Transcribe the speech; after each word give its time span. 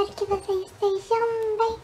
Espero 0.00 0.16
que 0.16 0.24
vocês 0.24 0.66
estejam 0.66 1.28
bem. 1.58 1.76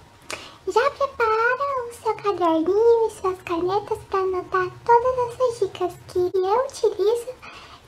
Já 0.69 0.91
prepara 0.91 1.87
o 1.87 1.95
seu 2.03 2.14
caderninho 2.14 3.07
e 3.07 3.11
suas 3.11 3.43
canetas 3.43 3.98
para 4.09 4.21
anotar 4.21 4.71
todas 4.87 5.35
essas 5.35 5.59
dicas 5.59 5.93
que 6.09 6.18
eu 6.34 6.64
utilizo 6.64 7.29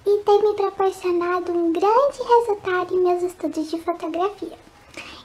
e 0.04 0.18
tem 0.24 0.42
me 0.42 0.54
proporcionado 0.54 1.52
um 1.52 1.72
grande 1.72 2.22
resultado 2.22 2.94
em 2.94 3.04
meus 3.04 3.22
estudos 3.22 3.70
de 3.70 3.80
fotografia. 3.80 4.58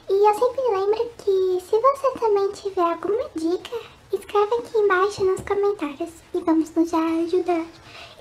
E 0.08 0.12
eu 0.12 0.34
sempre 0.34 0.62
lembro 0.70 1.10
que 1.18 1.60
se 1.68 1.78
você 1.78 2.18
também 2.18 2.52
tiver 2.52 2.80
alguma 2.80 3.28
dica, 3.36 3.76
escreve 4.10 4.54
aqui 4.54 4.78
embaixo 4.78 5.22
nos 5.22 5.40
comentários 5.42 6.12
e 6.32 6.40
vamos 6.40 6.74
nos 6.74 6.94
ajudar 6.94 7.66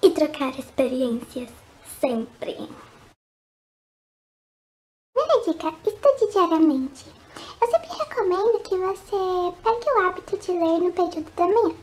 e 0.01 0.09
trocar 0.11 0.59
experiências 0.59 1.49
sempre. 2.01 2.67
Dica, 5.45 5.73
estude 5.85 6.31
diariamente. 6.31 7.05
Eu 7.61 7.67
sempre 7.67 7.89
recomendo 7.97 8.59
que 8.59 8.77
você 8.77 9.53
pegue 9.61 9.91
o 9.91 10.07
hábito 10.07 10.37
de 10.37 10.51
ler 10.53 10.79
no 10.79 10.91
período 10.93 11.29
da 11.35 11.47
manhã, 11.47 11.75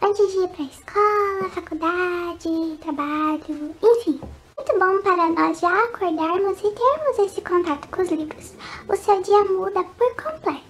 antes 0.00 0.30
de 0.30 0.38
ir 0.38 0.48
para 0.48 0.62
a 0.62 0.68
escola, 0.68 1.50
faculdade, 1.50 2.78
trabalho, 2.80 3.74
enfim. 3.82 4.20
Muito 4.56 4.78
bom 4.78 5.02
para 5.02 5.28
nós 5.28 5.58
já 5.58 5.84
acordarmos 5.86 6.58
e 6.60 6.70
termos 6.70 7.18
esse 7.18 7.40
contato 7.40 7.88
com 7.88 8.00
os 8.00 8.10
livros. 8.10 8.54
O 8.88 8.94
seu 8.94 9.20
dia 9.22 9.44
muda 9.44 9.82
por 9.82 10.14
completo. 10.14 10.62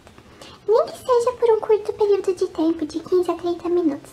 Nem 0.66 0.86
que 0.86 0.96
seja 0.96 1.32
por 1.32 1.50
um 1.50 1.60
curto 1.60 1.92
período 1.92 2.32
de 2.32 2.46
tempo, 2.46 2.86
de 2.86 3.00
15 3.00 3.30
a 3.30 3.34
30 3.34 3.68
minutos. 3.68 4.12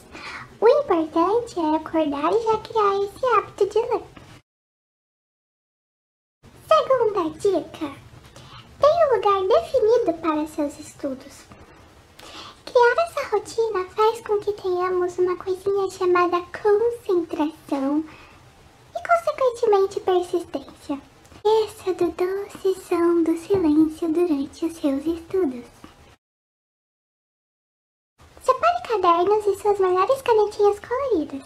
O 0.60 0.68
importante 0.68 1.58
é 1.58 1.76
acordar 1.78 2.34
e 2.34 2.44
já 2.44 2.58
criar 2.58 3.06
esse 3.06 3.26
hábito 3.38 3.68
de 3.68 3.80
ler. 3.80 4.04
Segunda 6.68 7.30
dica. 7.40 8.07
Tenha 8.80 9.08
um 9.08 9.16
lugar 9.16 9.42
definido 9.48 10.14
para 10.22 10.48
seus 10.48 10.80
estudos. 10.80 11.44
Criar 12.66 12.96
essa 13.08 13.28
rotina 13.30 13.86
faz 13.96 14.22
com 14.22 14.40
que 14.40 14.54
tenhamos 14.54 15.18
uma 15.18 15.36
coisinha 15.38 15.90
chamada 15.90 16.42
concentração 16.62 18.04
e, 18.96 19.08
consequentemente, 19.08 20.00
persistência. 20.02 21.02
Essa 21.64 21.94
do 21.94 22.12
doce 22.12 22.82
som 22.82 23.24
do 23.24 23.38
silêncio 23.38 24.10
durante 24.10 24.66
os 24.66 24.76
seus 24.76 25.06
estudos. 25.06 25.66
Separe 28.42 28.88
cadernos 28.88 29.46
e 29.48 29.62
suas 29.62 29.80
melhores 29.80 30.22
canetinhas 30.22 30.80
coloridas, 30.80 31.44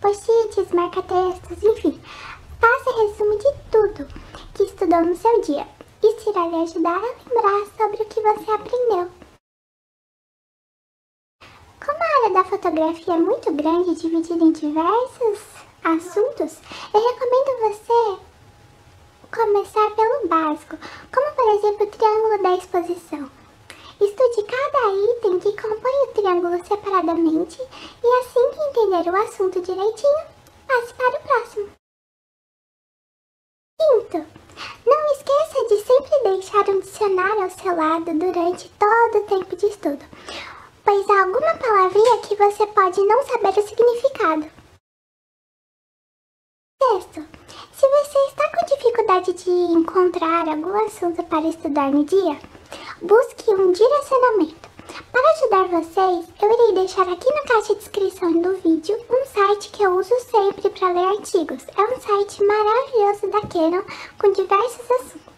post-its, 0.00 0.72
marca-textos, 0.72 1.62
enfim. 1.62 2.00
Faça 2.60 3.00
resumo 3.00 3.38
de 3.38 3.52
tudo 3.70 4.08
que 4.54 4.64
estudou 4.64 5.04
no 5.04 5.16
seu 5.16 5.40
dia. 5.42 5.66
Isso 6.24 6.30
irá 6.30 6.46
lhe 6.46 6.56
ajudar 6.56 6.96
a 6.96 7.00
lembrar 7.02 7.66
sobre 7.76 8.02
o 8.02 8.06
que 8.06 8.20
você 8.22 8.50
aprendeu. 8.50 9.10
Como 11.84 12.02
a 12.02 12.16
área 12.16 12.30
da 12.32 12.44
fotografia 12.44 13.14
é 13.14 13.18
muito 13.18 13.52
grande 13.52 13.94
dividida 13.94 14.42
em 14.42 14.52
diversos 14.52 15.40
assuntos, 15.84 16.62
eu 16.94 17.12
recomendo 17.12 17.60
você 17.60 18.20
começar 19.36 19.90
pelo 19.94 20.26
básico, 20.26 20.78
como 21.12 21.36
por 21.36 21.48
exemplo 21.56 21.86
o 21.86 21.90
triângulo 21.90 22.42
da 22.42 22.56
exposição. 22.56 23.30
Estude 24.00 24.44
cada 24.44 24.94
item 24.94 25.40
que 25.40 25.60
compõe 25.60 26.04
o 26.04 26.12
triângulo 26.14 26.64
separadamente 26.64 27.60
e 28.02 28.06
assim 28.20 28.50
que 28.50 28.60
entender 28.62 29.10
o 29.10 29.16
assunto 29.16 29.60
direitinho, 29.60 30.26
passe 30.66 30.94
para 30.94 31.18
o 31.18 31.22
próximo. 31.22 31.70
Quinto, 33.78 34.44
não 34.86 35.06
esqueça 35.12 35.66
de 35.68 35.80
sempre 35.80 36.22
deixar 36.22 36.68
um 36.68 36.82
dicionário 36.94 37.42
ao 37.42 37.50
seu 37.50 37.76
lado 37.76 38.04
durante 38.14 38.70
todo 38.78 39.18
o 39.18 39.26
tempo 39.26 39.56
de 39.56 39.66
estudo, 39.66 40.04
pois 40.84 41.10
há 41.10 41.22
alguma 41.22 41.54
palavrinha 41.56 42.18
que 42.18 42.36
você 42.36 42.64
pode 42.68 43.00
não 43.04 43.20
saber 43.24 43.48
o 43.48 43.68
significado. 43.68 44.46
Sexto, 46.80 47.26
se 47.72 47.88
você 47.88 48.18
está 48.28 48.48
com 48.50 48.76
dificuldade 48.76 49.32
de 49.32 49.50
encontrar 49.50 50.48
algum 50.48 50.86
assunto 50.86 51.20
para 51.24 51.48
estudar 51.48 51.90
no 51.90 52.04
dia, 52.04 52.38
busque 53.02 53.50
um 53.50 53.72
direcionamento. 53.72 54.70
Para 55.10 55.30
ajudar 55.32 55.80
vocês, 55.80 56.28
eu 56.40 56.52
irei 56.52 56.74
deixar 56.74 57.08
aqui 57.08 57.28
na 57.28 57.42
caixa 57.42 57.74
de 57.74 57.80
descrição 57.80 58.40
do 58.40 58.54
vídeo 58.58 58.96
um 59.10 59.26
site 59.26 59.70
que 59.70 59.82
eu 59.82 59.96
uso 59.96 60.14
sempre 60.30 60.70
para 60.70 60.92
ler 60.92 61.18
artigos. 61.18 61.64
É 61.76 61.82
um 61.82 62.00
site 62.00 62.44
maravilhoso 62.44 63.26
da 63.32 63.40
Canon 63.48 63.82
com 64.20 64.30
diversos 64.30 64.90
assuntos. 64.90 65.33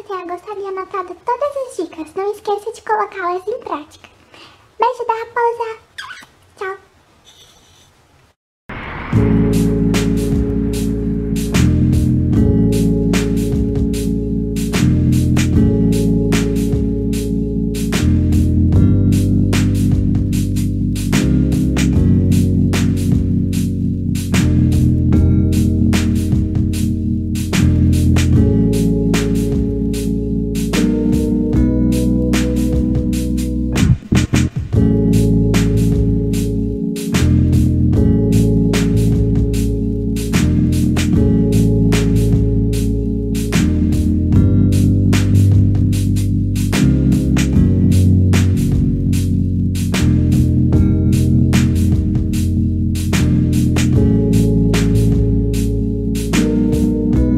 você 0.00 0.02
tenha 0.04 0.26
gostado 0.26 0.60
e 0.60 0.66
anotado 0.66 1.16
todas 1.24 1.56
as 1.56 1.76
dicas. 1.76 2.14
Não 2.14 2.32
esqueça 2.32 2.72
de 2.72 2.82
colocá-las 2.82 3.46
em 3.46 3.60
prática. 3.60 4.08
Beijo 4.78 5.04
da 5.06 5.14
raposa. 5.14 5.78
Tchau. 6.56 6.89